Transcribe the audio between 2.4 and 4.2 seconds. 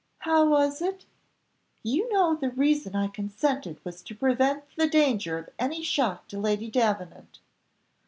reason I consented was to